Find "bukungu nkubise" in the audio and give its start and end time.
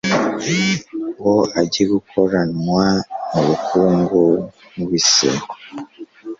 3.47-5.29